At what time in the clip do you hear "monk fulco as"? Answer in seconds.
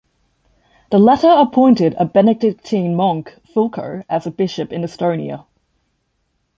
2.95-4.25